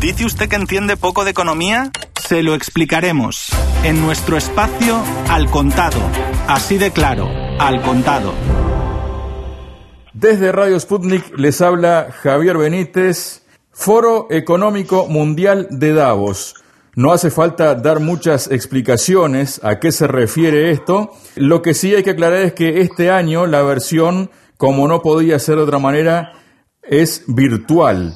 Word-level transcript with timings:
¿Dice 0.00 0.24
usted 0.24 0.48
que 0.48 0.54
entiende 0.54 0.96
poco 0.96 1.24
de 1.24 1.32
economía? 1.32 1.90
Se 2.20 2.44
lo 2.44 2.54
explicaremos 2.54 3.48
en 3.82 4.00
nuestro 4.00 4.36
espacio 4.36 5.02
Al 5.28 5.50
Contado. 5.50 5.98
Así 6.46 6.78
de 6.78 6.92
claro, 6.92 7.28
Al 7.58 7.82
Contado. 7.82 8.32
Desde 10.12 10.52
Radio 10.52 10.78
Sputnik 10.78 11.36
les 11.36 11.60
habla 11.60 12.14
Javier 12.22 12.56
Benítez, 12.58 13.42
Foro 13.72 14.28
Económico 14.30 15.08
Mundial 15.08 15.66
de 15.68 15.92
Davos. 15.92 16.54
No 16.94 17.12
hace 17.12 17.32
falta 17.32 17.74
dar 17.74 17.98
muchas 17.98 18.52
explicaciones 18.52 19.60
a 19.64 19.80
qué 19.80 19.90
se 19.90 20.06
refiere 20.06 20.70
esto. 20.70 21.10
Lo 21.34 21.60
que 21.60 21.74
sí 21.74 21.92
hay 21.96 22.04
que 22.04 22.10
aclarar 22.10 22.42
es 22.42 22.52
que 22.52 22.82
este 22.82 23.10
año 23.10 23.46
la 23.46 23.62
versión, 23.62 24.30
como 24.58 24.86
no 24.86 25.02
podía 25.02 25.40
ser 25.40 25.56
de 25.56 25.62
otra 25.62 25.80
manera, 25.80 26.34
es 26.82 27.24
virtual. 27.26 28.14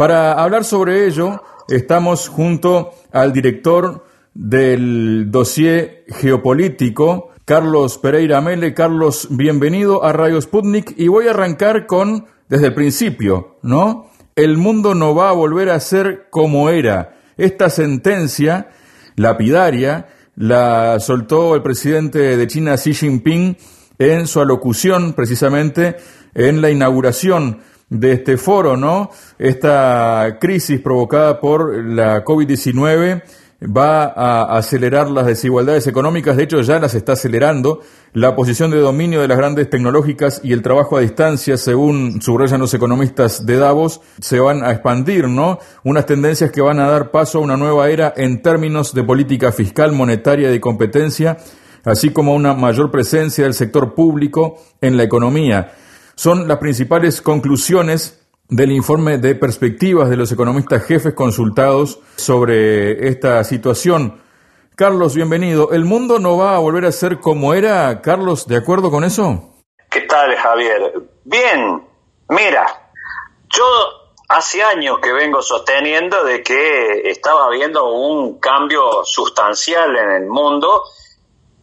Para 0.00 0.32
hablar 0.32 0.64
sobre 0.64 1.06
ello, 1.06 1.42
estamos 1.68 2.28
junto 2.28 2.92
al 3.12 3.34
director 3.34 4.06
del 4.32 5.30
dossier 5.30 6.06
geopolítico, 6.08 7.32
Carlos 7.44 7.98
Pereira 7.98 8.40
Mele. 8.40 8.72
Carlos, 8.72 9.28
bienvenido 9.28 10.02
a 10.02 10.14
Radio 10.14 10.40
Sputnik 10.40 10.94
y 10.96 11.08
voy 11.08 11.26
a 11.26 11.32
arrancar 11.32 11.86
con, 11.86 12.24
desde 12.48 12.68
el 12.68 12.74
principio, 12.74 13.58
¿no? 13.60 14.10
El 14.36 14.56
mundo 14.56 14.94
no 14.94 15.14
va 15.14 15.28
a 15.28 15.34
volver 15.34 15.68
a 15.68 15.78
ser 15.80 16.28
como 16.30 16.70
era. 16.70 17.18
Esta 17.36 17.68
sentencia 17.68 18.70
lapidaria 19.16 20.08
la 20.34 20.98
soltó 20.98 21.54
el 21.54 21.60
presidente 21.60 22.38
de 22.38 22.46
China 22.46 22.78
Xi 22.78 22.94
Jinping 22.94 23.54
en 23.98 24.26
su 24.26 24.40
alocución 24.40 25.12
precisamente 25.12 25.98
en 26.32 26.62
la 26.62 26.70
inauguración 26.70 27.60
de 27.90 28.12
este 28.12 28.38
foro, 28.38 28.76
¿no? 28.76 29.10
Esta 29.38 30.38
crisis 30.40 30.80
provocada 30.80 31.40
por 31.40 31.84
la 31.84 32.24
COVID-19 32.24 33.22
va 33.62 34.04
a 34.04 34.56
acelerar 34.56 35.10
las 35.10 35.26
desigualdades 35.26 35.86
económicas, 35.86 36.36
de 36.36 36.44
hecho 36.44 36.62
ya 36.62 36.78
las 36.78 36.94
está 36.94 37.12
acelerando. 37.12 37.80
La 38.12 38.34
posición 38.34 38.70
de 38.70 38.78
dominio 38.78 39.20
de 39.20 39.28
las 39.28 39.36
grandes 39.36 39.68
tecnológicas 39.68 40.40
y 40.42 40.52
el 40.52 40.62
trabajo 40.62 40.96
a 40.96 41.00
distancia, 41.00 41.56
según 41.56 42.22
subrayan 42.22 42.60
los 42.60 42.72
economistas 42.72 43.44
de 43.44 43.56
Davos, 43.56 44.00
se 44.20 44.40
van 44.40 44.64
a 44.64 44.70
expandir, 44.70 45.28
¿no? 45.28 45.58
Unas 45.84 46.06
tendencias 46.06 46.50
que 46.50 46.62
van 46.62 46.80
a 46.80 46.88
dar 46.88 47.10
paso 47.10 47.38
a 47.38 47.42
una 47.42 47.56
nueva 47.56 47.90
era 47.90 48.14
en 48.16 48.40
términos 48.40 48.94
de 48.94 49.04
política 49.04 49.52
fiscal, 49.52 49.92
monetaria 49.92 50.48
y 50.48 50.52
de 50.52 50.60
competencia, 50.60 51.36
así 51.84 52.10
como 52.10 52.34
una 52.34 52.54
mayor 52.54 52.90
presencia 52.90 53.44
del 53.44 53.54
sector 53.54 53.94
público 53.94 54.58
en 54.80 54.96
la 54.96 55.02
economía 55.02 55.72
son 56.20 56.46
las 56.46 56.58
principales 56.58 57.22
conclusiones 57.22 58.20
del 58.46 58.72
informe 58.72 59.16
de 59.16 59.34
perspectivas 59.34 60.10
de 60.10 60.18
los 60.18 60.30
economistas 60.30 60.84
jefes 60.84 61.14
consultados 61.14 61.98
sobre 62.16 63.08
esta 63.08 63.42
situación. 63.42 64.20
Carlos, 64.76 65.14
bienvenido. 65.14 65.72
¿El 65.72 65.86
mundo 65.86 66.18
no 66.18 66.36
va 66.36 66.56
a 66.56 66.58
volver 66.58 66.84
a 66.84 66.92
ser 66.92 67.20
como 67.20 67.54
era, 67.54 68.02
Carlos? 68.02 68.46
¿De 68.46 68.58
acuerdo 68.58 68.90
con 68.90 69.02
eso? 69.02 69.54
¿Qué 69.88 70.02
tal, 70.02 70.36
Javier? 70.36 70.92
Bien, 71.24 71.88
mira, 72.28 72.66
yo 73.48 73.64
hace 74.28 74.62
años 74.62 74.98
que 74.98 75.14
vengo 75.14 75.40
sosteniendo 75.40 76.22
de 76.24 76.42
que 76.42 77.00
estaba 77.08 77.46
habiendo 77.46 77.94
un 77.94 78.38
cambio 78.38 79.06
sustancial 79.06 79.96
en 79.96 80.10
el 80.10 80.26
mundo 80.26 80.82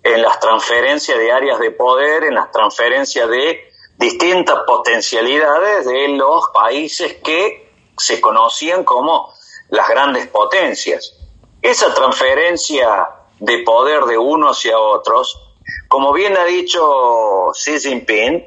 en 0.01 0.19
las 0.19 0.39
transferencias 0.39 1.19
de 1.19 1.31
áreas 1.31 1.59
de 1.59 1.69
poder, 1.69 2.23
en 2.23 2.33
las 2.33 2.51
transferencias 2.51 3.29
de 3.29 3.66
distintas 3.97 4.59
potencialidades 4.65 5.85
de 5.85 6.07
los 6.09 6.49
países 6.53 7.15
que 7.23 7.71
se 7.97 8.21
conocían 8.21 8.83
como 8.83 9.33
las 9.69 9.87
grandes 9.87 10.27
potencias. 10.27 11.13
Esa 11.61 11.93
transferencia 11.93 13.09
de 13.39 13.63
poder 13.63 14.05
de 14.05 14.17
unos 14.17 14.57
hacia 14.57 14.77
otros, 14.77 15.41
como 15.87 16.13
bien 16.13 16.37
ha 16.37 16.45
dicho 16.45 17.51
Xi 17.53 17.79
Jinping, 17.79 18.45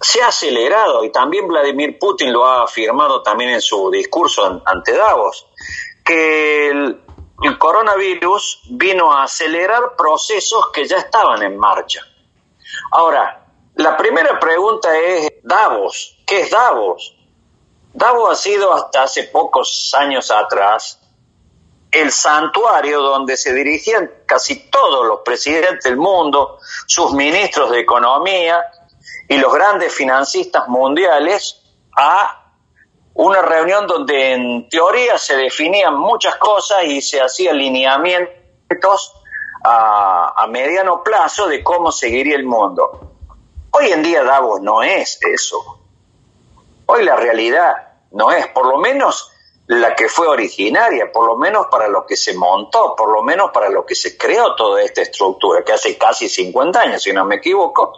se 0.00 0.22
ha 0.22 0.28
acelerado 0.28 1.04
y 1.04 1.12
también 1.12 1.46
Vladimir 1.46 1.98
Putin 1.98 2.32
lo 2.32 2.46
ha 2.46 2.64
afirmado 2.64 3.22
también 3.22 3.50
en 3.50 3.60
su 3.60 3.90
discurso 3.90 4.62
ante 4.64 4.92
Davos, 4.92 5.46
que 6.04 6.70
el, 6.70 7.02
el 7.42 7.58
coronavirus 7.58 8.62
vino 8.70 9.12
a 9.12 9.24
acelerar 9.24 9.96
procesos 9.96 10.68
que 10.68 10.86
ya 10.86 10.98
estaban 10.98 11.42
en 11.42 11.58
marcha. 11.58 12.02
Ahora, 12.92 13.39
la 13.80 13.96
primera 13.96 14.38
pregunta 14.38 14.96
es 14.98 15.32
Davos. 15.42 16.18
¿Qué 16.26 16.42
es 16.42 16.50
Davos? 16.50 17.16
Davos 17.92 18.30
ha 18.30 18.36
sido 18.36 18.72
hasta 18.72 19.02
hace 19.02 19.24
pocos 19.24 19.92
años 19.98 20.30
atrás 20.30 21.00
el 21.90 22.12
santuario 22.12 23.00
donde 23.00 23.36
se 23.36 23.52
dirigían 23.52 24.08
casi 24.26 24.70
todos 24.70 25.04
los 25.06 25.20
presidentes 25.24 25.84
del 25.84 25.96
mundo, 25.96 26.58
sus 26.86 27.12
ministros 27.12 27.70
de 27.70 27.80
economía 27.80 28.62
y 29.28 29.38
los 29.38 29.52
grandes 29.52 29.92
financistas 29.92 30.68
mundiales 30.68 31.60
a 31.96 32.52
una 33.14 33.42
reunión 33.42 33.86
donde 33.86 34.34
en 34.34 34.68
teoría 34.68 35.18
se 35.18 35.36
definían 35.36 35.96
muchas 35.96 36.36
cosas 36.36 36.84
y 36.84 37.02
se 37.02 37.20
hacían 37.20 37.58
lineamientos 37.58 39.14
a, 39.64 40.46
mediano 40.48 41.02
plazo 41.02 41.48
de 41.48 41.62
cómo 41.62 41.92
seguiría 41.92 42.36
el 42.36 42.44
mundo. 42.44 43.09
Hoy 43.72 43.92
en 43.92 44.02
día 44.02 44.24
Davos 44.24 44.60
no 44.60 44.82
es 44.82 45.18
eso. 45.22 45.78
Hoy 46.86 47.04
la 47.04 47.16
realidad 47.16 47.72
no 48.10 48.32
es, 48.32 48.48
por 48.48 48.66
lo 48.66 48.78
menos 48.78 49.30
la 49.68 49.94
que 49.94 50.08
fue 50.08 50.26
originaria, 50.26 51.12
por 51.12 51.24
lo 51.24 51.36
menos 51.36 51.66
para 51.70 51.86
lo 51.86 52.04
que 52.04 52.16
se 52.16 52.34
montó, 52.34 52.96
por 52.96 53.12
lo 53.12 53.22
menos 53.22 53.52
para 53.52 53.68
lo 53.68 53.86
que 53.86 53.94
se 53.94 54.16
creó 54.16 54.56
toda 54.56 54.82
esta 54.82 55.02
estructura, 55.02 55.62
que 55.62 55.72
hace 55.72 55.96
casi 55.96 56.28
50 56.28 56.80
años, 56.80 57.02
si 57.02 57.12
no 57.12 57.24
me 57.24 57.36
equivoco, 57.36 57.92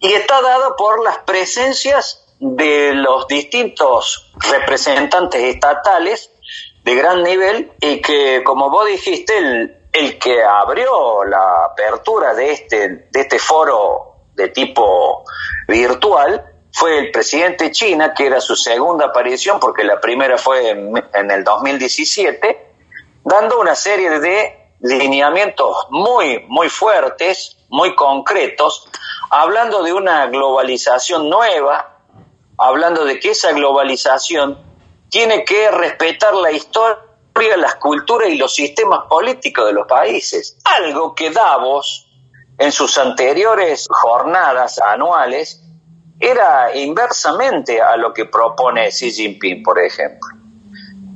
y 0.00 0.12
está 0.12 0.42
dada 0.42 0.76
por 0.76 1.02
las 1.02 1.18
presencias 1.20 2.26
de 2.38 2.92
los 2.92 3.26
distintos 3.26 4.30
representantes 4.50 5.42
estatales 5.42 6.30
de 6.84 6.94
gran 6.94 7.22
nivel 7.22 7.72
y 7.80 8.02
que, 8.02 8.42
como 8.44 8.68
vos 8.68 8.86
dijiste, 8.86 9.38
el, 9.92 10.18
que 10.18 10.44
abrió 10.44 11.24
la 11.24 11.64
apertura 11.64 12.34
de 12.34 12.52
este, 12.52 13.08
de 13.10 13.20
este 13.20 13.38
foro 13.38 14.07
de 14.38 14.48
tipo 14.48 15.24
virtual 15.66 16.44
fue 16.72 16.98
el 16.98 17.10
presidente 17.10 17.64
de 17.64 17.72
China, 17.72 18.14
que 18.14 18.26
era 18.26 18.40
su 18.40 18.54
segunda 18.54 19.06
aparición, 19.06 19.58
porque 19.58 19.82
la 19.82 20.00
primera 20.00 20.38
fue 20.38 20.70
en, 20.70 21.30
el 21.30 21.42
2017, 21.42 22.72
dando 23.24 23.60
una 23.60 23.74
serie 23.74 24.20
de 24.20 24.74
lineamientos 24.80 25.88
muy, 25.90 26.44
muy 26.46 26.68
fuertes, 26.68 27.58
muy 27.68 27.96
concretos, 27.96 28.88
hablando 29.30 29.82
de 29.82 29.92
una 29.92 30.26
globalización 30.26 31.28
nueva, 31.28 31.98
hablando 32.56 33.04
de 33.04 33.18
que 33.18 33.30
esa 33.30 33.50
globalización 33.52 34.56
tiene 35.08 35.44
que 35.44 35.70
respetar 35.72 36.32
la 36.34 36.52
historia, 36.52 37.56
las 37.56 37.74
culturas 37.76 38.28
y 38.28 38.36
los 38.36 38.54
sistemas 38.54 39.00
políticos 39.08 39.66
de 39.66 39.72
los 39.72 39.86
países. 39.86 40.58
Algo 40.64 41.14
que 41.14 41.30
Davos, 41.30 42.07
en 42.58 42.72
sus 42.72 42.98
anteriores 42.98 43.86
jornadas 43.88 44.78
anuales 44.80 45.62
era 46.20 46.76
inversamente 46.76 47.80
a 47.80 47.96
lo 47.96 48.12
que 48.12 48.24
propone 48.26 48.88
Xi 48.90 49.12
Jinping, 49.12 49.62
por 49.62 49.78
ejemplo. 49.78 50.28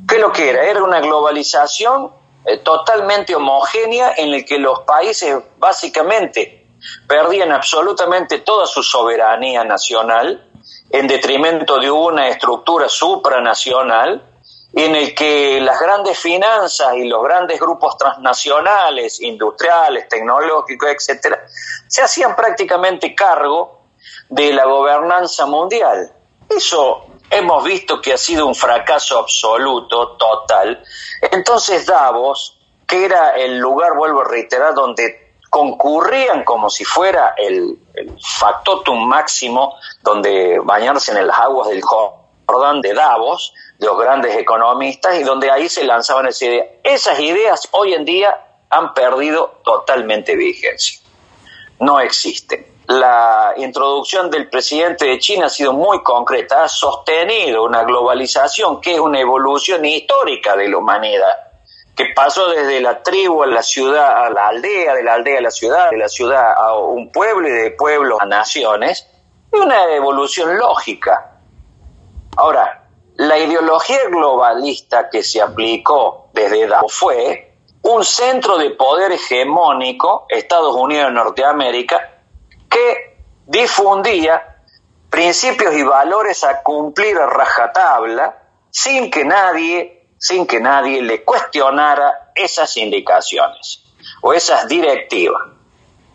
¿Qué 0.07 0.19
lo 0.19 0.31
que 0.33 0.51
era? 0.51 0.65
Era 0.65 0.85
una 0.85 1.01
globalización 1.01 2.13
eh, 2.45 2.59
totalmente 2.59 3.35
homogénea 3.35 4.15
en 4.17 4.31
la 4.31 4.43
que 4.43 4.59
los 4.59 4.81
países 4.81 5.37
básicamente 5.59 6.67
perdían 7.09 7.53
absolutamente 7.53 8.39
toda 8.41 8.67
su 8.67 8.83
soberanía 8.83 9.65
nacional 9.65 10.49
en 10.91 11.07
detrimento 11.07 11.79
de 11.79 11.91
una 11.91 12.29
estructura 12.29 12.89
supranacional 12.89 14.23
en 14.75 14.97
el 14.97 15.15
que 15.15 15.61
las 15.61 15.79
grandes 15.79 16.19
finanzas 16.19 16.97
y 16.97 17.05
los 17.05 17.23
grandes 17.23 17.61
grupos 17.61 17.97
transnacionales, 17.99 19.21
industriales, 19.21 20.09
tecnológicos, 20.09 20.89
etcétera, 20.91 21.45
se 21.87 22.03
hacían 22.03 22.35
prácticamente 22.35 23.15
cargo 23.15 23.83
de 24.29 24.53
la 24.53 24.65
gobernanza 24.65 25.47
mundial. 25.47 26.11
Eso 26.49 27.07
hemos 27.29 27.65
visto 27.65 28.01
que 28.01 28.15
ha 28.15 28.19
sido 28.19 28.47
un 28.47 28.55
fracaso 28.55 29.19
absoluto, 29.19 30.17
total. 30.17 30.83
Entonces 31.21 31.85
Davos, 31.87 32.59
que 32.87 33.05
era 33.05 33.31
el 33.31 33.59
lugar, 33.59 33.95
vuelvo 33.95 34.23
a 34.23 34.25
reiterar, 34.25 34.75
donde 34.75 35.37
concurrían 35.51 36.45
como 36.45 36.71
si 36.71 36.85
fuera 36.85 37.35
el, 37.37 37.79
el 37.93 38.19
factotum 38.39 39.07
máximo, 39.07 39.77
donde 40.03 40.59
bañarse 40.65 41.13
en 41.13 41.27
las 41.27 41.39
aguas 41.39 41.69
del 41.69 41.83
Jordán 42.53 42.83
de 42.83 42.93
Davos, 42.93 43.55
los 43.79 43.99
grandes 43.99 44.37
economistas 44.37 45.19
y 45.19 45.23
donde 45.23 45.51
ahí 45.51 45.69
se 45.69 45.85
lanzaban 45.85 46.27
esas 46.27 46.43
ideas. 46.43 46.67
Esas 46.85 47.21
ideas 47.21 47.69
hoy 47.73 47.95
en 47.95 48.05
día 48.05 48.39
han 48.69 48.93
perdido 48.93 49.61
totalmente 49.65 50.37
vigencia. 50.37 51.01
No 51.81 51.99
existen. 52.01 52.67
la 52.89 53.55
introducción 53.57 54.29
del 54.29 54.51
presidente 54.51 55.07
de 55.07 55.19
China 55.19 55.47
ha 55.47 55.49
sido 55.49 55.73
muy 55.73 56.03
concreta, 56.03 56.65
ha 56.65 56.69
sostenido 56.69 57.65
una 57.65 57.85
globalización 57.85 58.81
que 58.81 58.95
es 58.95 59.01
una 59.01 59.21
evolución 59.21 59.85
histórica 59.85 60.57
de 60.57 60.69
la 60.69 60.77
humanidad, 60.77 61.37
que 61.97 62.07
pasó 62.15 62.49
desde 62.51 62.81
la 62.81 63.03
tribu 63.03 63.45
a 63.45 63.47
la 63.47 63.63
ciudad, 63.63 64.27
a 64.27 64.31
la 64.31 64.49
aldea, 64.49 64.95
de 64.95 65.05
la 65.05 65.15
aldea 65.15 65.39
a 65.39 65.43
la 65.43 65.51
ciudad, 65.51 65.91
de 65.91 65.97
la 65.97 66.09
ciudad 66.09 66.53
a 66.55 66.77
un 66.77 67.11
pueblo 67.11 67.49
y 67.49 67.53
de 67.53 67.71
pueblo 67.71 68.19
a 68.21 68.27
naciones, 68.27 69.07
es 69.51 69.61
una 69.61 69.85
evolución 69.95 70.59
lógica. 70.59 71.32
Ahora, 72.37 72.89
la 73.17 73.39
ideología 73.39 74.09
globalista 74.09 75.11
que 75.11 75.23
se 75.23 75.41
aplicó 75.41 76.29
desde 76.33 76.67
Davos 76.67 76.95
fue 76.95 77.57
un 77.83 78.05
centro 78.05 78.59
de 78.59 78.71
poder 78.71 79.13
hegemónico, 79.13 80.27
Estados 80.29 80.75
Unidos 80.75 81.07
de 81.07 81.13
Norteamérica, 81.13 82.11
que 82.71 83.17
difundía 83.47 84.57
principios 85.11 85.75
y 85.75 85.83
valores 85.83 86.43
a 86.43 86.63
cumplir 86.63 87.19
a 87.19 87.27
rajatabla 87.27 88.39
sin 88.71 89.11
que 89.11 89.25
nadie, 89.25 90.09
sin 90.17 90.47
que 90.47 90.59
nadie 90.59 91.03
le 91.03 91.23
cuestionara 91.23 92.33
esas 92.35 92.77
indicaciones 92.79 93.85
o 94.23 94.33
esas 94.33 94.67
directivas. 94.69 95.43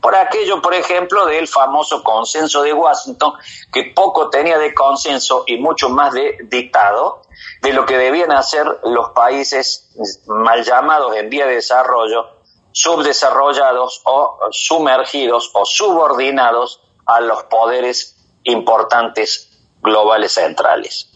Por 0.02 0.16
aquello, 0.16 0.62
por 0.62 0.74
ejemplo, 0.74 1.26
del 1.26 1.48
famoso 1.48 2.04
consenso 2.04 2.62
de 2.62 2.74
Washington, 2.74 3.34
que 3.72 3.92
poco 3.96 4.30
tenía 4.30 4.58
de 4.58 4.74
consenso 4.74 5.44
y 5.48 5.58
mucho 5.58 5.90
más 5.90 6.14
de 6.14 6.38
dictado 6.44 7.22
de 7.62 7.74
lo 7.74 7.86
que 7.86 7.98
debían 7.98 8.32
hacer 8.32 8.66
los 8.84 9.10
países 9.10 9.90
mal 10.28 10.64
llamados 10.64 11.16
en 11.16 11.30
vía 11.30 11.46
de 11.48 11.56
desarrollo 11.56 12.38
subdesarrollados 12.78 14.02
o 14.06 14.38
sumergidos 14.52 15.50
o 15.54 15.66
subordinados 15.66 16.80
a 17.08 17.22
los 17.22 17.44
poderes 17.46 18.16
importantes 18.44 19.50
globales 19.82 20.34
centrales. 20.34 21.10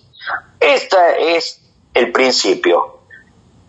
Este 0.60 1.38
es 1.38 1.62
el 1.94 2.12
principio. 2.12 3.02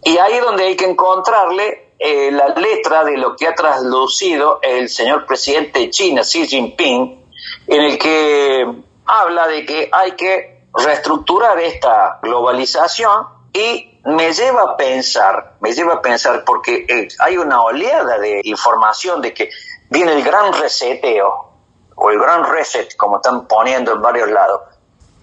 Y 0.04 0.16
ahí 0.16 0.38
donde 0.38 0.64
hay 0.64 0.76
que 0.76 0.86
encontrarle 0.86 1.81
eh, 2.04 2.32
la 2.32 2.48
letra 2.48 3.04
de 3.04 3.16
lo 3.16 3.36
que 3.36 3.46
ha 3.46 3.54
traslucido 3.54 4.58
el 4.60 4.88
señor 4.88 5.24
presidente 5.24 5.78
de 5.78 5.90
China, 5.90 6.22
Xi 6.22 6.48
Jinping, 6.48 7.28
en 7.68 7.80
el 7.80 7.96
que 7.96 8.66
habla 9.06 9.46
de 9.46 9.64
que 9.64 9.88
hay 9.92 10.12
que 10.16 10.66
reestructurar 10.74 11.60
esta 11.60 12.18
globalización 12.20 13.24
y 13.52 14.00
me 14.04 14.32
lleva 14.32 14.62
a 14.62 14.76
pensar, 14.76 15.54
me 15.60 15.72
lleva 15.72 15.94
a 15.94 16.02
pensar 16.02 16.42
porque 16.44 16.86
eh, 16.88 17.06
hay 17.20 17.36
una 17.36 17.62
oleada 17.62 18.18
de 18.18 18.40
información 18.42 19.22
de 19.22 19.32
que 19.32 19.50
viene 19.88 20.14
el 20.14 20.24
gran 20.24 20.52
reseteo 20.54 21.52
o 21.94 22.10
el 22.10 22.18
gran 22.18 22.50
reset, 22.50 22.96
como 22.96 23.18
están 23.18 23.46
poniendo 23.46 23.92
en 23.92 24.02
varios 24.02 24.28
lados. 24.28 24.60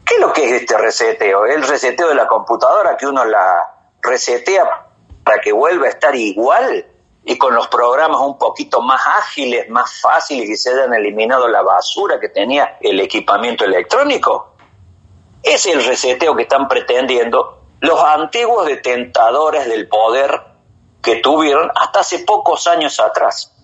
¿Qué 0.06 0.16
es 0.16 0.22
lo 0.22 0.32
que 0.32 0.46
es 0.46 0.62
este 0.62 0.78
reseteo? 0.78 1.46
El 1.46 1.62
reseteo 1.62 2.08
de 2.08 2.16
la 2.16 2.26
computadora 2.26 2.96
que 2.96 3.06
uno 3.06 3.26
la 3.26 3.70
resetea 4.02 4.86
para 5.24 5.42
que 5.42 5.52
vuelva 5.52 5.88
a 5.88 5.90
estar 5.90 6.16
igual 6.16 6.86
y 7.24 7.38
con 7.38 7.54
los 7.54 7.68
programas 7.68 8.22
un 8.22 8.38
poquito 8.38 8.82
más 8.82 9.02
ágiles, 9.06 9.70
más 9.70 10.00
fáciles 10.02 10.50
y 10.50 10.56
se 10.56 10.72
hayan 10.72 10.94
eliminado 10.94 11.48
la 11.48 11.62
basura 11.62 12.20
que 12.20 12.30
tenía 12.30 12.78
el 12.82 13.00
equipamiento 13.00 13.66
electrónico. 13.66 14.54
Es 15.44 15.66
el 15.68 15.84
reseteo 15.84 16.36
que 16.36 16.44
están 16.44 16.68
pretendiendo 16.68 17.60
los 17.82 18.04
antiguos 18.04 18.66
detentadores 18.66 19.68
del 19.68 19.88
poder 19.88 20.42
que 21.02 21.18
tuvieron 21.18 21.72
hasta 21.76 22.02
hace 22.02 22.20
pocos 22.20 22.68
años 22.68 23.00
atrás. 23.00 23.56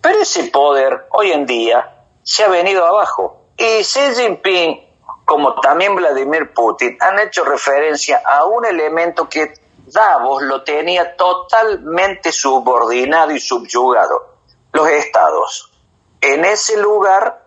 Pero 0.00 0.20
ese 0.20 0.44
poder 0.44 1.06
hoy 1.10 1.32
en 1.32 1.46
día 1.46 2.04
se 2.22 2.44
ha 2.44 2.48
venido 2.48 2.86
abajo. 2.86 3.42
Y 3.56 3.82
Xi 3.82 4.14
Jinping, 4.16 4.80
como 5.24 5.60
también 5.60 5.94
Vladimir 5.96 6.52
Putin, 6.54 6.96
han 7.00 7.18
hecho 7.18 7.44
referencia 7.44 8.22
a 8.24 8.44
un 8.44 8.64
elemento 8.64 9.28
que 9.28 9.52
Davos 9.92 10.42
lo 10.42 10.62
tenía 10.62 11.16
totalmente 11.16 12.32
subordinado 12.32 13.32
y 13.32 13.40
subyugado, 13.40 14.36
los 14.72 14.88
estados. 14.88 15.72
En 16.20 16.44
ese 16.44 16.76
lugar, 16.76 17.46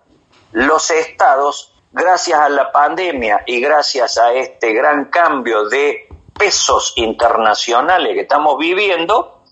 los 0.52 0.90
estados 0.92 1.74
gracias 1.92 2.40
a 2.40 2.50
la 2.50 2.72
pandemia 2.72 3.44
y 3.46 3.62
gracias 3.62 4.18
a 4.18 4.34
este 4.34 4.74
gran 4.74 5.06
cambio 5.06 5.70
de 5.70 6.08
pesos 6.38 6.94
internacionales 6.96 8.14
que 8.16 8.22
estamos 8.22 8.58
viviendo, 8.58 9.44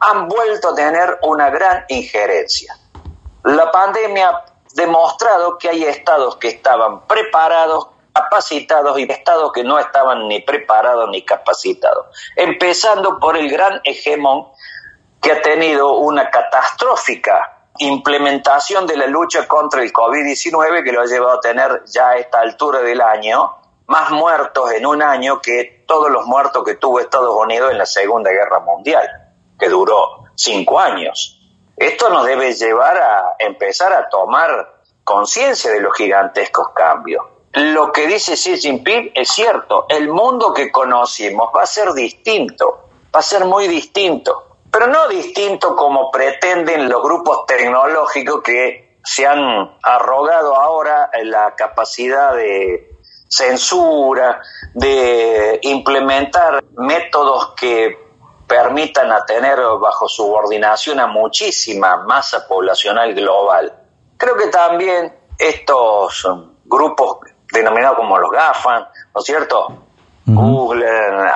han 0.00 0.26
vuelto 0.26 0.70
a 0.70 0.74
tener 0.74 1.18
una 1.22 1.50
gran 1.50 1.84
injerencia. 1.88 2.76
La 3.44 3.70
pandemia 3.70 4.30
ha 4.30 4.44
demostrado 4.74 5.58
que 5.58 5.68
hay 5.68 5.84
estados 5.84 6.36
que 6.36 6.48
estaban 6.48 7.06
preparados, 7.06 7.88
capacitados 8.22 8.98
y 8.98 9.10
estados 9.10 9.52
que 9.52 9.64
no 9.64 9.78
estaban 9.78 10.28
ni 10.28 10.40
preparados 10.40 11.08
ni 11.10 11.24
capacitados. 11.24 12.06
Empezando 12.36 13.18
por 13.18 13.36
el 13.36 13.50
gran 13.50 13.80
hegemón 13.84 14.48
que 15.20 15.32
ha 15.32 15.42
tenido 15.42 15.98
una 15.98 16.30
catastrófica 16.30 17.68
implementación 17.78 18.86
de 18.86 18.96
la 18.96 19.06
lucha 19.06 19.48
contra 19.48 19.82
el 19.82 19.92
COVID-19 19.92 20.84
que 20.84 20.92
lo 20.92 21.00
ha 21.00 21.06
llevado 21.06 21.38
a 21.38 21.40
tener 21.40 21.82
ya 21.86 22.10
a 22.10 22.16
esta 22.16 22.40
altura 22.40 22.80
del 22.80 23.00
año 23.00 23.56
más 23.86 24.10
muertos 24.12 24.72
en 24.72 24.86
un 24.86 25.02
año 25.02 25.40
que 25.40 25.84
todos 25.86 26.10
los 26.10 26.24
muertos 26.26 26.62
que 26.64 26.76
tuvo 26.76 27.00
Estados 27.00 27.34
Unidos 27.34 27.72
en 27.72 27.78
la 27.78 27.86
Segunda 27.86 28.30
Guerra 28.30 28.60
Mundial, 28.60 29.08
que 29.58 29.68
duró 29.68 30.24
cinco 30.36 30.78
años. 30.78 31.40
Esto 31.76 32.08
nos 32.08 32.24
debe 32.24 32.52
llevar 32.52 32.98
a 32.98 33.34
empezar 33.38 33.92
a 33.92 34.08
tomar 34.08 34.80
conciencia 35.02 35.72
de 35.72 35.80
los 35.80 35.96
gigantescos 35.96 36.68
cambios. 36.72 37.24
Lo 37.52 37.90
que 37.92 38.06
dice 38.06 38.34
Xi 38.34 38.58
Jinping 38.58 39.12
es 39.14 39.30
cierto, 39.30 39.86
el 39.88 40.08
mundo 40.08 40.52
que 40.52 40.70
conocimos 40.70 41.50
va 41.54 41.62
a 41.62 41.66
ser 41.66 41.92
distinto, 41.92 42.88
va 43.14 43.20
a 43.20 43.22
ser 43.22 43.44
muy 43.44 43.66
distinto 43.66 44.50
pero 44.70 44.86
no 44.86 45.08
distinto 45.08 45.74
como 45.74 46.10
pretenden 46.10 46.88
los 46.88 47.02
grupos 47.02 47.44
tecnológicos 47.46 48.42
que 48.42 48.98
se 49.02 49.26
han 49.26 49.76
arrogado 49.82 50.54
ahora 50.54 51.10
la 51.24 51.54
capacidad 51.56 52.34
de 52.34 52.96
censura, 53.28 54.40
de 54.74 55.58
implementar 55.62 56.62
métodos 56.76 57.54
que 57.56 57.98
permitan 58.46 59.10
a 59.12 59.24
tener 59.24 59.58
bajo 59.80 60.08
subordinación 60.08 61.00
a 61.00 61.06
muchísima 61.06 62.04
masa 62.04 62.46
poblacional 62.46 63.14
global. 63.14 63.72
Creo 64.16 64.36
que 64.36 64.48
también 64.48 65.16
estos 65.38 66.26
grupos 66.64 67.18
denominados 67.52 67.96
como 67.96 68.18
los 68.18 68.30
GAFAN, 68.30 68.86
¿no 69.14 69.20
es 69.20 69.24
cierto? 69.24 69.84
Google, 70.26 70.86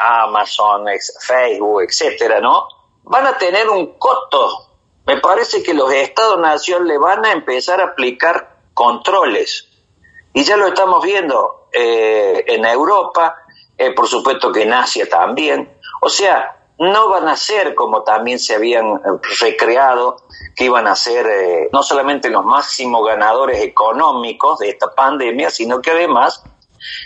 Amazon, 0.01 0.87
Facebook, 1.21 1.83
etcétera, 1.83 2.41
¿no? 2.41 2.69
van 3.05 3.27
a 3.27 3.39
tener 3.39 3.69
un 3.69 3.99
costo. 3.99 4.71
Me 5.06 5.19
parece 5.21 5.63
que 5.63 5.75
los 5.75 5.93
Estados-nación 5.93 6.87
le 6.87 6.99
van 6.99 7.25
a 7.25 7.33
empezar 7.33 7.81
a 7.81 7.85
aplicar 7.85 8.56
controles. 8.73 9.69
Y 10.33 10.43
ya 10.44 10.56
lo 10.56 10.67
estamos 10.67 11.05
viendo 11.05 11.69
eh, 11.73 12.44
en 12.49 12.65
Europa, 12.65 13.37
eh, 13.77 13.93
por 13.93 14.09
supuesto 14.09 14.51
que 14.51 14.63
en 14.63 14.73
Asia 14.73 15.09
también. 15.09 15.79
O 16.01 16.09
sea, 16.09 16.56
no 16.79 17.09
van 17.09 17.29
a 17.29 17.37
ser 17.37 17.75
como 17.75 18.03
también 18.03 18.39
se 18.39 18.55
habían 18.55 18.87
eh, 18.87 19.01
recreado, 19.41 20.17
que 20.57 20.65
iban 20.65 20.87
a 20.87 20.95
ser 20.95 21.69
no 21.73 21.83
solamente 21.83 22.31
los 22.31 22.45
máximos 22.45 23.07
ganadores 23.07 23.61
económicos 23.63 24.59
de 24.61 24.71
esta 24.71 24.95
pandemia, 24.95 25.51
sino 25.51 25.81
que 25.81 25.91
además 25.91 26.45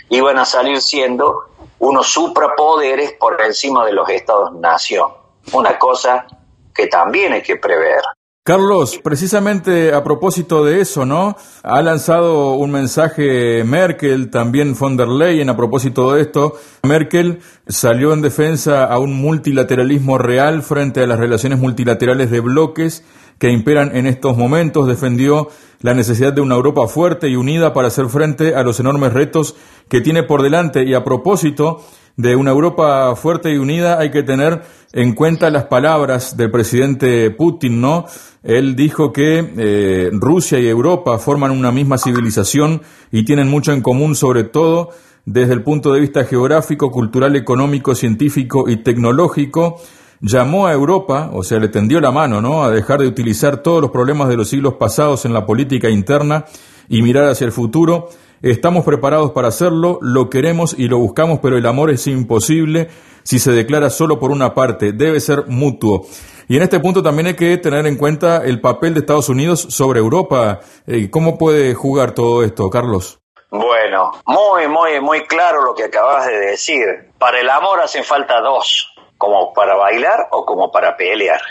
iban 0.09 0.37
a 0.37 0.45
salir 0.45 0.81
siendo 0.81 1.45
unos 1.79 2.07
suprapoderes 2.07 3.13
por 3.13 3.41
encima 3.41 3.85
de 3.85 3.93
los 3.93 4.09
estados-nación 4.09 5.19
una 5.53 5.77
cosa 5.77 6.25
que 6.73 6.87
también 6.87 7.33
hay 7.33 7.41
que 7.41 7.55
prever. 7.55 8.01
Carlos, 8.43 8.99
precisamente 9.03 9.93
a 9.93 10.03
propósito 10.03 10.65
de 10.65 10.81
eso, 10.81 11.05
¿no? 11.05 11.35
Ha 11.61 11.81
lanzado 11.83 12.53
un 12.53 12.71
mensaje 12.71 13.63
Merkel, 13.63 14.31
también 14.31 14.75
von 14.79 14.97
der 14.97 15.07
Leyen, 15.07 15.49
a 15.49 15.57
propósito 15.57 16.13
de 16.13 16.21
esto. 16.21 16.53
Merkel 16.81 17.41
salió 17.67 18.11
en 18.11 18.21
defensa 18.21 18.85
a 18.85 18.97
un 18.97 19.13
multilateralismo 19.13 20.17
real 20.17 20.63
frente 20.63 21.03
a 21.03 21.07
las 21.07 21.19
relaciones 21.19 21.59
multilaterales 21.59 22.31
de 22.31 22.39
bloques 22.39 23.03
que 23.37 23.51
imperan 23.51 23.95
en 23.95 24.07
estos 24.07 24.35
momentos. 24.35 24.87
Defendió 24.87 25.49
la 25.81 25.93
necesidad 25.93 26.33
de 26.33 26.41
una 26.41 26.55
Europa 26.55 26.87
fuerte 26.87 27.29
y 27.29 27.35
unida 27.35 27.73
para 27.73 27.89
hacer 27.89 28.07
frente 28.07 28.55
a 28.55 28.63
los 28.63 28.79
enormes 28.79 29.13
retos 29.13 29.55
que 29.89 30.01
tiene 30.01 30.23
por 30.23 30.41
delante. 30.41 30.85
Y 30.85 30.95
a 30.95 31.03
propósito, 31.03 31.83
de 32.19 32.35
una 32.35 32.51
Europa 32.51 33.15
fuerte 33.15 33.49
y 33.53 33.57
unida 33.57 33.97
hay 33.97 34.11
que 34.11 34.23
tener 34.23 34.61
en 34.91 35.13
cuenta 35.13 35.49
las 35.49 35.65
palabras 35.65 36.35
del 36.35 36.51
presidente 36.51 37.31
Putin, 37.31 37.79
¿no? 37.79 38.07
Él 38.43 38.75
dijo 38.75 39.13
que 39.13 39.53
eh, 39.57 40.09
Rusia 40.11 40.59
y 40.59 40.67
Europa 40.67 41.17
forman 41.17 41.51
una 41.51 41.71
misma 41.71 41.97
civilización 41.97 42.81
y 43.09 43.23
tienen 43.23 43.47
mucho 43.47 43.71
en 43.71 43.79
común, 43.79 44.15
sobre 44.15 44.43
todo 44.43 44.89
desde 45.23 45.53
el 45.53 45.63
punto 45.63 45.93
de 45.93 46.01
vista 46.01 46.25
geográfico, 46.25 46.91
cultural, 46.91 47.37
económico, 47.37 47.95
científico 47.95 48.67
y 48.67 48.83
tecnológico. 48.83 49.77
llamó 50.19 50.67
a 50.67 50.73
Europa, 50.73 51.29
o 51.31 51.41
sea, 51.43 51.59
le 51.59 51.69
tendió 51.69 52.01
la 52.01 52.11
mano, 52.11 52.41
¿no? 52.41 52.65
A 52.65 52.69
dejar 52.69 52.99
de 52.99 53.07
utilizar 53.07 53.63
todos 53.63 53.81
los 53.81 53.91
problemas 53.91 54.27
de 54.27 54.35
los 54.35 54.49
siglos 54.49 54.73
pasados 54.73 55.23
en 55.23 55.31
la 55.31 55.45
política 55.45 55.89
interna 55.89 56.43
y 56.89 57.01
mirar 57.01 57.29
hacia 57.29 57.45
el 57.45 57.53
futuro. 57.53 58.09
Estamos 58.41 58.85
preparados 58.85 59.31
para 59.31 59.49
hacerlo, 59.49 59.99
lo 60.01 60.29
queremos 60.29 60.73
y 60.77 60.87
lo 60.87 60.97
buscamos, 60.97 61.39
pero 61.41 61.57
el 61.57 61.65
amor 61.65 61.89
es 61.89 62.07
imposible 62.07 62.89
si 63.23 63.37
se 63.37 63.51
declara 63.51 63.89
solo 63.89 64.19
por 64.19 64.31
una 64.31 64.55
parte, 64.55 64.91
debe 64.91 65.19
ser 65.19 65.45
mutuo. 65.47 66.07
Y 66.47 66.57
en 66.57 66.63
este 66.63 66.79
punto 66.79 67.03
también 67.03 67.27
hay 67.27 67.35
que 67.35 67.57
tener 67.57 67.85
en 67.85 67.95
cuenta 67.95 68.43
el 68.43 68.59
papel 68.59 68.93
de 68.93 69.01
Estados 69.01 69.29
Unidos 69.29 69.61
sobre 69.69 69.99
Europa. 69.99 70.61
Eh, 70.87 71.09
¿Cómo 71.11 71.37
puede 71.37 71.75
jugar 71.75 72.13
todo 72.15 72.43
esto, 72.43 72.69
Carlos? 72.69 73.19
Bueno, 73.51 74.11
muy, 74.25 74.67
muy, 74.67 74.99
muy 74.99 75.27
claro 75.27 75.63
lo 75.63 75.75
que 75.75 75.83
acabas 75.83 76.25
de 76.25 76.39
decir. 76.39 76.85
Para 77.19 77.39
el 77.39 77.49
amor 77.49 77.81
hacen 77.81 78.03
falta 78.03 78.41
dos, 78.41 78.91
como 79.17 79.53
para 79.53 79.75
bailar 79.75 80.27
o 80.31 80.45
como 80.45 80.71
para 80.71 80.97
pelear. 80.97 81.41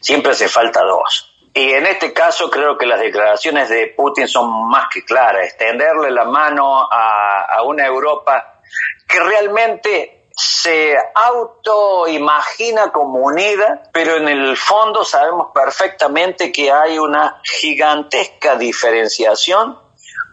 Siempre 0.00 0.32
hace 0.32 0.48
falta 0.48 0.82
dos. 0.82 1.27
Y 1.54 1.72
en 1.72 1.86
este 1.86 2.12
caso 2.12 2.50
creo 2.50 2.76
que 2.76 2.86
las 2.86 3.00
declaraciones 3.00 3.68
de 3.68 3.94
Putin 3.96 4.28
son 4.28 4.68
más 4.68 4.88
que 4.92 5.04
claras. 5.04 5.46
Extenderle 5.46 6.10
la 6.10 6.24
mano 6.24 6.86
a, 6.90 7.62
una 7.64 7.86
Europa 7.86 8.60
que 9.08 9.18
realmente 9.18 10.26
se 10.30 10.94
autoimagina 11.14 12.92
como 12.92 13.18
unida, 13.18 13.82
pero 13.92 14.16
en 14.16 14.28
el 14.28 14.56
fondo 14.56 15.04
sabemos 15.04 15.48
perfectamente 15.52 16.52
que 16.52 16.70
hay 16.70 16.98
una 16.98 17.40
gigantesca 17.42 18.54
diferenciación 18.54 19.78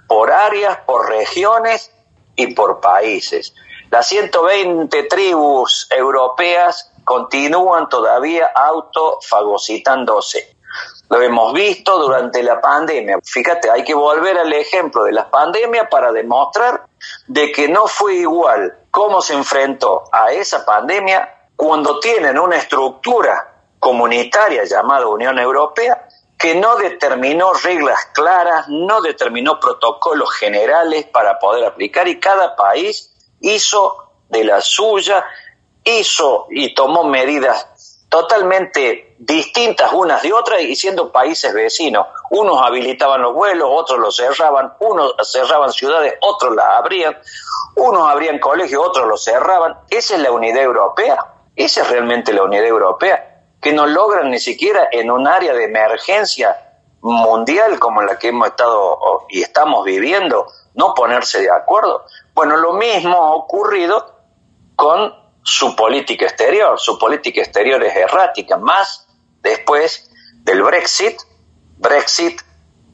por 0.07 0.31
áreas, 0.31 0.77
por 0.85 1.09
regiones 1.09 1.91
y 2.35 2.53
por 2.53 2.79
países. 2.79 3.55
Las 3.89 4.07
120 4.07 5.03
tribus 5.03 5.87
europeas 5.89 6.91
continúan 7.03 7.89
todavía 7.89 8.51
autofagocitándose. 8.53 10.54
Lo 11.09 11.21
hemos 11.21 11.53
visto 11.53 11.99
durante 11.99 12.41
la 12.41 12.59
pandemia. 12.59 13.19
Fíjate, 13.23 13.69
hay 13.69 13.83
que 13.83 13.93
volver 13.93 14.37
al 14.37 14.51
ejemplo 14.53 15.03
de 15.03 15.11
la 15.11 15.29
pandemia 15.29 15.87
para 15.89 16.11
demostrar 16.11 16.85
de 17.27 17.51
que 17.51 17.67
no 17.67 17.87
fue 17.87 18.15
igual 18.15 18.75
cómo 18.89 19.21
se 19.21 19.33
enfrentó 19.33 20.03
a 20.11 20.31
esa 20.31 20.65
pandemia 20.65 21.49
cuando 21.55 21.99
tienen 21.99 22.39
una 22.39 22.57
estructura 22.57 23.53
comunitaria 23.79 24.63
llamada 24.63 25.07
Unión 25.07 25.37
Europea 25.37 26.07
que 26.37 26.55
no 26.55 26.75
determinó 26.75 27.53
reglas 27.53 28.07
claras, 28.13 28.67
no 28.67 29.01
determinó 29.01 29.59
protocolos 29.59 30.31
generales 30.33 31.05
para 31.05 31.39
poder 31.39 31.65
aplicar 31.65 32.07
y 32.07 32.19
cada 32.19 32.55
país 32.55 33.13
hizo 33.39 34.09
de 34.29 34.43
la 34.43 34.59
suya, 34.59 35.25
hizo 35.83 36.47
y 36.49 36.73
tomó 36.73 37.03
medidas 37.03 37.67
totalmente 38.15 39.13
distintas 39.19 39.91
unas 39.91 40.21
de 40.21 40.31
otras 40.31 40.61
y 40.61 40.73
siendo 40.77 41.11
países 41.11 41.53
vecinos. 41.53 42.07
Unos 42.29 42.61
habilitaban 42.61 43.21
los 43.21 43.33
vuelos, 43.33 43.67
otros 43.69 43.99
los 43.99 44.15
cerraban, 44.15 44.73
unos 44.79 45.15
cerraban 45.29 45.73
ciudades, 45.73 46.13
otros 46.21 46.55
las 46.55 46.65
abrían, 46.65 47.17
unos 47.75 48.07
abrían 48.07 48.39
colegios, 48.39 48.81
otros 48.87 49.05
los 49.05 49.21
cerraban. 49.21 49.79
Esa 49.89 50.15
es 50.15 50.21
la 50.21 50.31
unidad 50.31 50.63
europea, 50.63 51.17
esa 51.57 51.81
es 51.81 51.89
realmente 51.89 52.31
la 52.31 52.43
unidad 52.43 52.63
europea, 52.63 53.41
que 53.61 53.73
no 53.73 53.85
logran 53.85 54.31
ni 54.31 54.39
siquiera 54.39 54.87
en 54.93 55.11
un 55.11 55.27
área 55.27 55.53
de 55.53 55.65
emergencia 55.65 56.55
mundial 57.01 57.79
como 57.79 58.01
la 58.01 58.17
que 58.17 58.29
hemos 58.29 58.47
estado 58.47 59.25
y 59.27 59.41
estamos 59.41 59.83
viviendo, 59.83 60.47
no 60.75 60.93
ponerse 60.93 61.41
de 61.41 61.51
acuerdo. 61.51 62.05
Bueno, 62.33 62.55
lo 62.55 62.71
mismo 62.75 63.17
ha 63.17 63.35
ocurrido 63.35 64.15
con 64.77 65.24
su 65.45 65.75
política 65.75 66.25
exterior. 66.25 66.79
Su 66.79 66.97
política 66.97 67.41
exterior 67.41 67.81
es 67.83 67.95
errática, 67.95 68.57
más 68.57 69.07
después 69.41 70.09
del 70.41 70.63
Brexit, 70.63 71.21
Brexit 71.77 72.41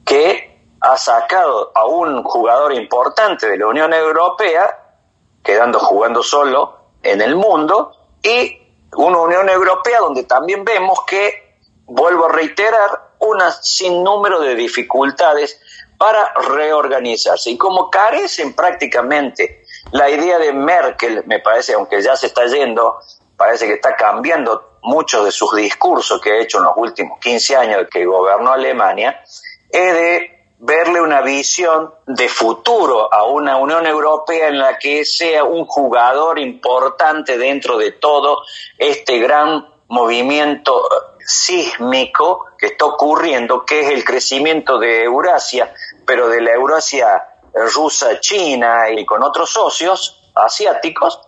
que 0.06 0.68
ha 0.82 0.98
sacado 0.98 1.72
a 1.74 1.86
un 1.86 2.24
jugador 2.24 2.74
importante 2.74 3.48
de 3.48 3.58
la 3.58 3.68
Unión 3.68 3.94
Europea, 3.94 4.98
quedando 5.42 5.80
jugando 5.80 6.22
solo 6.22 6.78
en 7.02 7.22
el 7.22 7.36
mundo, 7.36 7.96
y 8.22 8.58
una 8.96 9.20
Unión 9.20 9.48
Europea 9.48 10.00
donde 10.00 10.24
también 10.24 10.66
vemos 10.66 11.00
que, 11.08 11.58
vuelvo 11.86 12.26
a 12.26 12.32
reiterar, 12.34 13.12
un 13.20 13.40
sinnúmero 13.62 14.42
de 14.42 14.56
dificultades 14.56 15.62
para 15.98 16.34
reorganizarse. 16.34 17.52
Y 17.52 17.58
como 17.58 17.90
carecen 17.90 18.54
prácticamente 18.54 19.61
la 19.92 20.10
idea 20.10 20.38
de 20.38 20.54
Merkel, 20.54 21.24
me 21.26 21.40
parece, 21.40 21.74
aunque 21.74 22.02
ya 22.02 22.16
se 22.16 22.28
está 22.28 22.46
yendo, 22.46 23.00
parece 23.36 23.68
que 23.68 23.74
está 23.74 23.96
cambiando 23.96 24.78
mucho 24.84 25.24
de 25.24 25.32
sus 25.32 25.56
discursos 25.56 26.22
que 26.22 26.32
ha 26.32 26.40
hecho 26.40 26.60
en 26.60 26.66
los 26.66 26.74
últimos 26.76 27.20
15 27.20 27.56
años 27.56 27.88
que 27.92 28.06
gobernó 28.06 28.52
Alemania, 28.52 29.22
es 29.70 29.94
de 29.94 30.42
verle 30.60 31.02
una 31.02 31.22
visión 31.22 31.94
de 32.06 32.30
futuro 32.30 33.12
a 33.12 33.24
una 33.24 33.58
Unión 33.58 33.86
Europea 33.88 34.48
en 34.48 34.60
la 34.60 34.78
que 34.78 35.04
sea 35.06 35.44
un 35.44 35.66
jugador 35.66 36.40
importante 36.40 37.38
dentro 37.38 37.78
de 37.78 37.94
todo 37.94 38.44
este 38.78 39.18
gran 39.18 39.68
movimiento 39.88 40.88
sísmico 41.20 42.46
que 42.58 42.68
está 42.68 42.86
ocurriendo, 42.86 43.66
que 43.66 43.82
es 43.82 43.90
el 43.90 44.04
crecimiento 44.04 44.78
de 44.78 45.04
Eurasia, 45.04 45.74
pero 46.06 46.30
de 46.30 46.42
la 46.42 46.52
Eurasia 46.52 47.31
rusa, 47.54 48.20
China 48.20 48.90
y 48.90 49.06
con 49.06 49.24
otros 49.24 49.50
socios 49.50 50.32
asiáticos, 50.36 51.22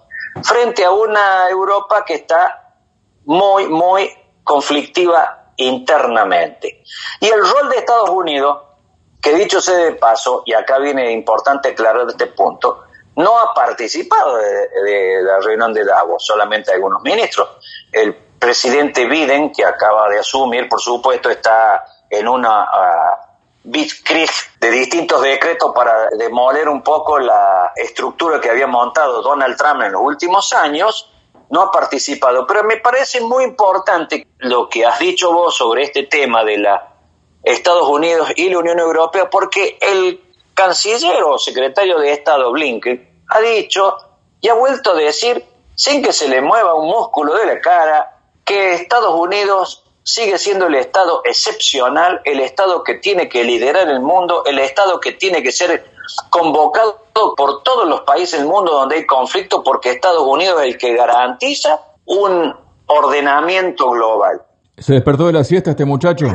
frente 0.43 0.83
a 0.85 0.91
una 0.91 1.49
Europa 1.49 2.03
que 2.05 2.15
está 2.15 2.75
muy, 3.25 3.67
muy 3.67 4.09
conflictiva 4.43 5.51
internamente. 5.57 6.83
Y 7.19 7.27
el 7.27 7.39
rol 7.39 7.69
de 7.69 7.77
Estados 7.77 8.09
Unidos, 8.09 8.61
que 9.21 9.33
dicho 9.35 9.61
sea 9.61 9.77
de 9.77 9.93
paso, 9.93 10.43
y 10.45 10.53
acá 10.53 10.79
viene 10.79 11.11
importante 11.11 11.69
aclarar 11.69 12.07
este 12.09 12.27
punto, 12.27 12.83
no 13.15 13.37
ha 13.37 13.53
participado 13.53 14.37
de, 14.37 15.21
la 15.21 15.39
reunión 15.39 15.73
de 15.73 15.85
Davos, 15.85 16.25
solamente 16.25 16.71
algunos 16.71 17.01
ministros. 17.03 17.47
El 17.91 18.15
presidente 18.15 19.05
Biden, 19.05 19.51
que 19.51 19.63
acaba 19.63 20.09
de 20.09 20.19
asumir, 20.19 20.67
por 20.67 20.81
supuesto, 20.81 21.29
está 21.29 21.85
en 22.09 22.27
una 22.27 22.67
Blitzkrieg 23.63 24.29
de 24.59 24.71
distintos 24.71 25.21
decretos 25.21 25.71
para 25.73 26.09
demoler 26.17 26.67
un 26.67 26.81
poco 26.81 27.17
la 27.19 27.71
estructura 27.75 28.41
que 28.41 28.49
había 28.49 28.67
montado 28.67 29.21
Donald 29.21 29.57
Trump 29.57 29.81
en 29.83 29.93
los 29.93 30.01
últimos 30.01 30.51
años, 30.53 31.09
no 31.49 31.61
ha 31.61 31.71
participado. 31.71 32.45
Pero 32.45 32.63
me 32.63 32.77
parece 32.77 33.21
muy 33.21 33.43
importante 33.43 34.27
lo 34.39 34.67
que 34.67 34.85
has 34.85 34.99
dicho 34.99 35.31
vos 35.31 35.55
sobre 35.55 35.83
este 35.83 36.03
tema 36.03 36.43
de 36.43 36.57
la 36.57 36.93
Estados 37.43 37.87
Unidos 37.89 38.31
y 38.35 38.49
la 38.49 38.59
Unión 38.59 38.79
Europea, 38.79 39.29
porque 39.29 39.77
el 39.81 40.21
canciller 40.53 41.23
o 41.23 41.37
secretario 41.37 41.99
de 41.99 42.13
Estado 42.13 42.51
Blinken 42.51 43.23
ha 43.27 43.39
dicho 43.41 43.97
y 44.39 44.47
ha 44.47 44.53
vuelto 44.53 44.91
a 44.91 44.95
decir, 44.95 45.45
sin 45.75 46.01
que 46.01 46.13
se 46.13 46.29
le 46.29 46.41
mueva 46.41 46.75
un 46.75 46.87
músculo 46.87 47.35
de 47.35 47.45
la 47.45 47.59
cara, 47.59 48.17
que 48.45 48.73
Estados 48.75 49.13
Unidos 49.13 49.82
sigue 50.03 50.37
siendo 50.37 50.67
el 50.67 50.75
Estado 50.75 51.21
excepcional, 51.23 52.21
el 52.25 52.39
Estado 52.39 52.83
que 52.83 52.95
tiene 52.95 53.29
que 53.29 53.43
liderar 53.43 53.89
el 53.89 54.01
mundo, 54.01 54.43
el 54.45 54.59
Estado 54.59 54.99
que 54.99 55.13
tiene 55.13 55.41
que 55.41 55.51
ser 55.51 55.85
convocado 56.29 57.03
por 57.13 57.63
todos 57.63 57.87
los 57.87 58.01
países 58.01 58.39
del 58.39 58.47
mundo 58.47 58.73
donde 58.73 58.95
hay 58.97 59.05
conflicto, 59.05 59.63
porque 59.63 59.91
Estados 59.91 60.23
Unidos 60.23 60.61
es 60.61 60.67
el 60.67 60.77
que 60.77 60.95
garantiza 60.95 61.79
un 62.05 62.53
ordenamiento 62.87 63.89
global. 63.89 64.41
¿Se 64.77 64.93
despertó 64.93 65.27
de 65.27 65.33
la 65.33 65.43
siesta 65.43 65.71
este 65.71 65.85
muchacho? 65.85 66.25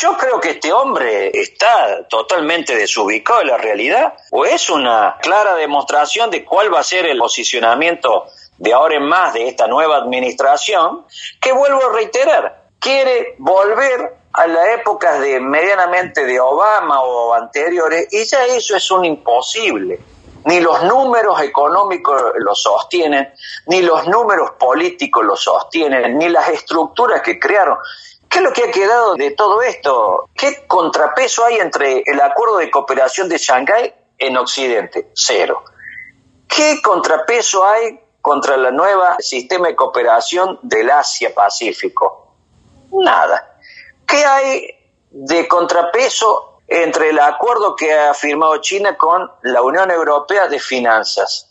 Yo 0.00 0.16
creo 0.16 0.40
que 0.40 0.50
este 0.50 0.72
hombre 0.72 1.30
está 1.34 2.06
totalmente 2.08 2.74
desubicado 2.76 3.40
de 3.40 3.46
la 3.46 3.58
realidad 3.58 4.14
o 4.30 4.44
es 4.44 4.70
una 4.70 5.16
clara 5.20 5.54
demostración 5.54 6.30
de 6.30 6.44
cuál 6.44 6.72
va 6.72 6.80
a 6.80 6.84
ser 6.84 7.06
el 7.06 7.18
posicionamiento 7.18 8.26
de 8.58 8.72
ahora 8.72 8.96
en 8.96 9.06
más 9.06 9.34
de 9.34 9.48
esta 9.48 9.66
nueva 9.66 9.96
administración, 9.96 11.04
que 11.40 11.52
vuelvo 11.52 11.80
a 11.90 11.92
reiterar, 11.92 12.65
quiere 12.78 13.34
volver 13.38 14.16
a 14.32 14.46
las 14.46 14.68
épocas 14.68 15.20
de 15.20 15.40
medianamente 15.40 16.24
de 16.26 16.38
Obama 16.38 17.00
o 17.00 17.32
anteriores 17.32 18.08
y 18.12 18.24
ya 18.24 18.44
eso 18.46 18.76
es 18.76 18.90
un 18.90 19.04
imposible. 19.04 19.98
Ni 20.44 20.60
los 20.60 20.84
números 20.84 21.40
económicos 21.40 22.22
lo 22.36 22.54
sostienen, 22.54 23.32
ni 23.66 23.82
los 23.82 24.06
números 24.06 24.52
políticos 24.52 25.24
lo 25.24 25.34
sostienen, 25.34 26.16
ni 26.18 26.28
las 26.28 26.48
estructuras 26.50 27.20
que 27.22 27.40
crearon. 27.40 27.78
¿Qué 28.28 28.38
es 28.38 28.44
lo 28.44 28.52
que 28.52 28.64
ha 28.64 28.70
quedado 28.70 29.14
de 29.14 29.32
todo 29.32 29.62
esto? 29.62 30.28
¿Qué 30.34 30.66
contrapeso 30.66 31.44
hay 31.44 31.56
entre 31.56 32.02
el 32.06 32.20
acuerdo 32.20 32.58
de 32.58 32.70
cooperación 32.70 33.28
de 33.28 33.38
Shanghái 33.38 33.94
en 34.18 34.36
Occidente? 34.36 35.10
Cero. 35.14 35.64
¿Qué 36.46 36.80
contrapeso 36.82 37.66
hay 37.66 37.98
contra 38.20 38.54
el 38.54 38.74
nuevo 38.76 39.02
sistema 39.18 39.68
de 39.68 39.74
cooperación 39.74 40.60
del 40.62 40.90
Asia-Pacífico? 40.90 42.25
Nada. 42.96 43.58
¿Qué 44.06 44.24
hay 44.24 44.68
de 45.10 45.46
contrapeso 45.46 46.60
entre 46.66 47.10
el 47.10 47.18
acuerdo 47.18 47.76
que 47.76 47.92
ha 47.92 48.14
firmado 48.14 48.56
China 48.58 48.96
con 48.96 49.30
la 49.42 49.62
Unión 49.62 49.90
Europea 49.90 50.48
de 50.48 50.58
Finanzas? 50.58 51.50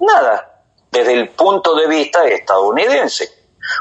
Nada, 0.00 0.62
desde 0.90 1.12
el 1.12 1.30
punto 1.30 1.74
de 1.74 1.86
vista 1.86 2.26
estadounidense. 2.26 3.30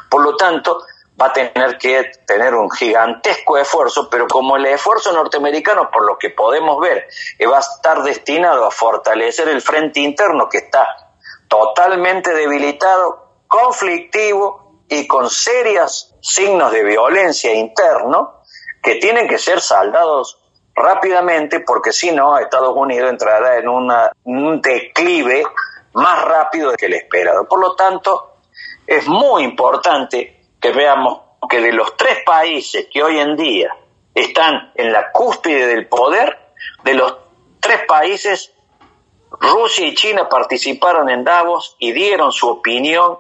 Por 0.09 0.23
lo 0.23 0.35
tanto, 0.35 0.85
va 1.19 1.27
a 1.27 1.33
tener 1.33 1.77
que 1.77 2.11
tener 2.25 2.53
un 2.53 2.69
gigantesco 2.69 3.57
esfuerzo, 3.57 4.09
pero 4.09 4.27
como 4.27 4.57
el 4.57 4.65
esfuerzo 4.65 5.13
norteamericano, 5.13 5.89
por 5.91 6.05
lo 6.05 6.17
que 6.17 6.29
podemos 6.29 6.79
ver, 6.79 7.07
va 7.49 7.57
a 7.57 7.61
estar 7.61 8.03
destinado 8.03 8.65
a 8.65 8.71
fortalecer 8.71 9.47
el 9.47 9.61
frente 9.61 10.01
interno 10.01 10.49
que 10.49 10.59
está 10.59 11.13
totalmente 11.47 12.33
debilitado, 12.33 13.43
conflictivo 13.47 14.81
y 14.89 15.07
con 15.07 15.29
serios 15.29 16.14
signos 16.25 16.71
de 16.71 16.83
violencia 16.83 17.53
interno 17.53 18.41
que 18.81 18.95
tienen 18.95 19.27
que 19.27 19.37
ser 19.37 19.61
saldados 19.61 20.39
rápidamente 20.73 21.59
porque 21.59 21.93
si 21.93 22.11
no 22.11 22.37
Estados 22.37 22.75
Unidos 22.75 23.11
entrará 23.11 23.59
en 23.59 23.69
un 23.69 24.61
declive 24.61 25.43
más 25.93 26.25
rápido 26.25 26.73
que 26.73 26.87
el 26.87 26.93
esperado. 26.93 27.47
Por 27.47 27.59
lo 27.59 27.75
tanto, 27.75 28.37
es 28.87 29.07
muy 29.07 29.43
importante 29.43 30.47
que 30.59 30.71
veamos 30.71 31.21
que 31.47 31.61
de 31.61 31.71
los 31.71 31.95
tres 31.95 32.23
países 32.25 32.87
que 32.91 33.03
hoy 33.03 33.19
en 33.19 33.35
día 33.35 33.75
están 34.15 34.71
en 34.73 34.91
la 34.91 35.11
cúspide 35.11 35.67
del 35.67 35.87
poder, 35.87 36.39
de 36.83 36.95
los 36.95 37.15
tres 37.59 37.81
países, 37.87 38.51
Rusia 39.29 39.85
y 39.85 39.93
China 39.93 40.27
participaron 40.27 41.07
en 41.09 41.23
Davos 41.23 41.75
y 41.77 41.91
dieron 41.91 42.31
su 42.31 42.49
opinión 42.49 43.19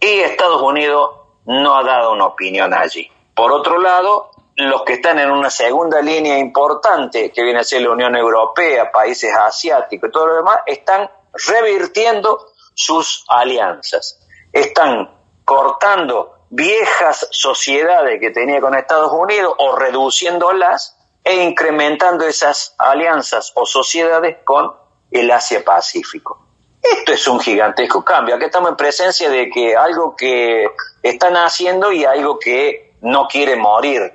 y 0.00 0.20
Estados 0.20 0.62
Unidos 0.62 1.21
no 1.46 1.76
ha 1.76 1.82
dado 1.82 2.12
una 2.12 2.26
opinión 2.26 2.72
allí. 2.74 3.10
Por 3.34 3.52
otro 3.52 3.78
lado, 3.78 4.30
los 4.56 4.82
que 4.82 4.94
están 4.94 5.18
en 5.18 5.30
una 5.30 5.50
segunda 5.50 6.00
línea 6.00 6.38
importante, 6.38 7.32
que 7.32 7.42
viene 7.42 7.60
a 7.60 7.64
ser 7.64 7.82
la 7.82 7.90
Unión 7.90 8.14
Europea, 8.16 8.92
países 8.92 9.34
asiáticos 9.34 10.08
y 10.08 10.12
todo 10.12 10.26
lo 10.26 10.36
demás, 10.36 10.58
están 10.66 11.10
revirtiendo 11.32 12.52
sus 12.74 13.24
alianzas. 13.28 14.26
Están 14.52 15.10
cortando 15.44 16.34
viejas 16.50 17.26
sociedades 17.30 18.20
que 18.20 18.30
tenía 18.30 18.60
con 18.60 18.74
Estados 18.74 19.12
Unidos 19.12 19.54
o 19.58 19.74
reduciéndolas 19.74 20.98
e 21.24 21.42
incrementando 21.44 22.26
esas 22.26 22.74
alianzas 22.78 23.52
o 23.54 23.64
sociedades 23.64 24.38
con 24.44 24.74
el 25.10 25.30
Asia-Pacífico. 25.30 26.41
Esto 26.82 27.12
es 27.12 27.26
un 27.28 27.40
gigantesco 27.40 28.04
cambio. 28.04 28.34
Aquí 28.34 28.44
estamos 28.44 28.70
en 28.70 28.76
presencia 28.76 29.30
de 29.30 29.48
que 29.50 29.76
algo 29.76 30.16
que 30.16 30.68
están 31.02 31.36
haciendo 31.36 31.92
y 31.92 32.04
algo 32.04 32.38
que 32.38 32.94
no 33.00 33.28
quiere 33.28 33.56
morir 33.56 34.12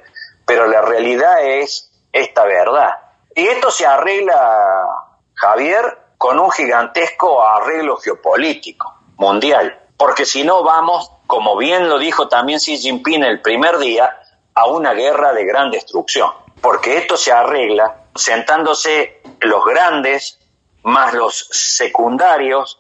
pero 0.48 0.66
la 0.66 0.82
realidad 0.82 1.44
es 1.44 1.92
esta 2.14 2.46
verdad. 2.46 2.92
Y 3.36 3.46
esto 3.46 3.70
se 3.70 3.86
arregla, 3.86 4.88
Javier, 5.34 6.00
con 6.18 6.40
un 6.40 6.50
gigantesco 6.50 7.46
arreglo 7.46 7.98
geopolítico 7.98 8.96
mundial, 9.18 9.78
porque 9.98 10.26
si 10.26 10.46
no 10.46 10.64
vamos, 10.64 11.12
como 11.28 11.58
bien 11.58 11.90
lo 11.90 12.00
dijo 12.00 12.30
también 12.30 12.60
Xi 12.60 12.78
Jinping 12.78 13.26
el 13.26 13.42
primer 13.42 13.78
día, 13.78 14.22
a 14.54 14.68
una 14.68 14.94
guerra 14.94 15.34
de 15.34 15.46
gran 15.46 15.70
destrucción, 15.70 16.32
porque 16.62 16.98
esto 16.98 17.18
se 17.18 17.34
arregla 17.34 18.06
sentándose 18.16 19.22
los 19.42 19.66
grandes 19.66 20.40
más 20.88 21.14
los 21.14 21.48
secundarios, 21.52 22.80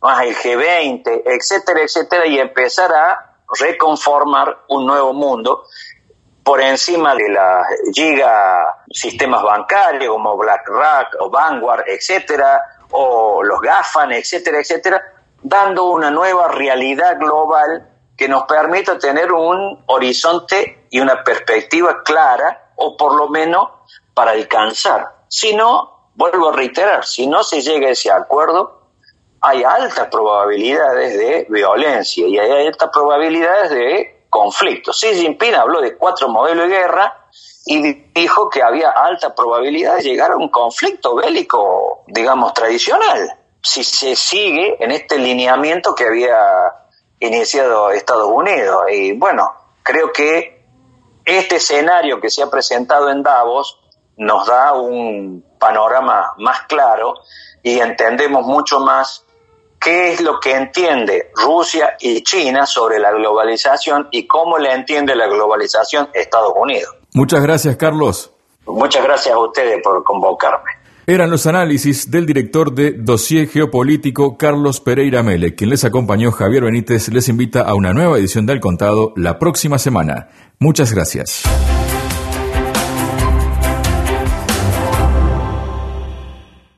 más 0.00 0.24
el 0.24 0.36
G20, 0.36 1.22
etcétera, 1.24 1.80
etcétera, 1.82 2.26
y 2.26 2.38
empezar 2.38 2.92
a 2.92 3.36
reconformar 3.58 4.64
un 4.68 4.86
nuevo 4.86 5.12
mundo 5.12 5.64
por 6.44 6.60
encima 6.60 7.14
de 7.14 7.28
las 7.28 7.66
giga 7.92 8.84
sistemas 8.90 9.42
bancarios 9.42 10.12
como 10.12 10.36
BlackRock 10.36 11.16
o 11.20 11.30
Vanguard, 11.30 11.82
etcétera, 11.86 12.62
o 12.90 13.42
los 13.42 13.60
GAFAN, 13.60 14.12
etcétera, 14.12 14.60
etcétera, 14.60 15.02
dando 15.42 15.86
una 15.86 16.10
nueva 16.10 16.48
realidad 16.48 17.18
global 17.18 17.88
que 18.16 18.28
nos 18.28 18.44
permita 18.44 18.98
tener 18.98 19.32
un 19.32 19.82
horizonte 19.86 20.86
y 20.90 21.00
una 21.00 21.22
perspectiva 21.24 22.02
clara, 22.04 22.70
o 22.76 22.96
por 22.96 23.14
lo 23.14 23.28
menos 23.28 23.68
para 24.14 24.30
alcanzar. 24.30 25.08
Si 25.28 25.54
no, 25.54 25.97
vuelvo 26.18 26.48
a 26.48 26.52
reiterar, 26.52 27.06
si 27.06 27.28
no 27.28 27.44
se 27.44 27.62
llega 27.62 27.86
a 27.86 27.92
ese 27.92 28.10
acuerdo, 28.10 28.80
hay 29.40 29.62
altas 29.62 30.08
probabilidades 30.08 31.16
de 31.16 31.46
violencia 31.48 32.26
y 32.26 32.36
hay 32.36 32.66
altas 32.66 32.90
probabilidades 32.92 33.70
de 33.70 34.24
conflicto. 34.28 34.90
Xi 34.92 35.14
Jinping 35.14 35.54
habló 35.54 35.80
de 35.80 35.96
cuatro 35.96 36.28
modelos 36.28 36.68
de 36.68 36.76
guerra 36.76 37.24
y 37.66 37.92
dijo 38.12 38.50
que 38.50 38.64
había 38.64 38.90
alta 38.90 39.32
probabilidad 39.32 39.98
de 39.98 40.02
llegar 40.02 40.32
a 40.32 40.36
un 40.36 40.48
conflicto 40.48 41.14
bélico, 41.14 42.02
digamos, 42.08 42.52
tradicional, 42.52 43.38
si 43.62 43.84
se 43.84 44.16
sigue 44.16 44.76
en 44.82 44.90
este 44.90 45.18
lineamiento 45.18 45.94
que 45.94 46.04
había 46.04 46.36
iniciado 47.20 47.90
Estados 47.90 48.28
Unidos. 48.28 48.86
Y 48.90 49.12
bueno, 49.12 49.52
creo 49.84 50.10
que 50.10 50.64
este 51.24 51.56
escenario 51.56 52.20
que 52.20 52.28
se 52.28 52.42
ha 52.42 52.50
presentado 52.50 53.08
en 53.08 53.22
Davos 53.22 53.78
nos 54.18 54.46
da 54.46 54.74
un 54.74 55.44
panorama 55.58 56.34
más 56.38 56.62
claro 56.68 57.14
y 57.62 57.78
entendemos 57.78 58.44
mucho 58.44 58.80
más 58.80 59.24
qué 59.80 60.12
es 60.12 60.20
lo 60.20 60.40
que 60.40 60.54
entiende 60.54 61.30
Rusia 61.34 61.96
y 62.00 62.22
China 62.22 62.66
sobre 62.66 62.98
la 62.98 63.12
globalización 63.12 64.08
y 64.10 64.26
cómo 64.26 64.58
le 64.58 64.72
entiende 64.72 65.14
la 65.14 65.26
globalización 65.26 66.10
Estados 66.12 66.52
Unidos. 66.56 66.94
Muchas 67.14 67.42
gracias, 67.42 67.76
Carlos. 67.76 68.32
Muchas 68.66 69.02
gracias 69.02 69.34
a 69.34 69.38
ustedes 69.38 69.80
por 69.82 70.02
convocarme. 70.04 70.78
Eran 71.06 71.30
los 71.30 71.46
análisis 71.46 72.10
del 72.10 72.26
director 72.26 72.74
de 72.74 72.92
Dossier 72.92 73.48
Geopolítico, 73.48 74.36
Carlos 74.36 74.80
Pereira 74.80 75.22
Mele. 75.22 75.54
Quien 75.54 75.70
les 75.70 75.84
acompañó, 75.84 76.32
Javier 76.32 76.64
Benítez, 76.64 77.08
les 77.08 77.30
invita 77.30 77.62
a 77.62 77.74
una 77.74 77.94
nueva 77.94 78.18
edición 78.18 78.44
del 78.44 78.60
Contado 78.60 79.14
la 79.16 79.38
próxima 79.38 79.78
semana. 79.78 80.28
Muchas 80.58 80.92
gracias. 80.92 81.44